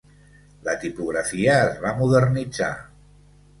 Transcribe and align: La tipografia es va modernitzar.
La 0.67 0.73
tipografia 0.83 1.59
es 1.67 1.77
va 1.85 1.93
modernitzar. 2.01 2.73